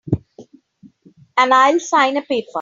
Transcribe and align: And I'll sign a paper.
And 1.37 1.53
I'll 1.53 1.79
sign 1.79 2.17
a 2.17 2.23
paper. 2.23 2.47